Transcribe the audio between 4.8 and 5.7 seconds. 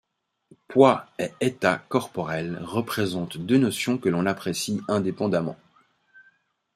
indépendamment.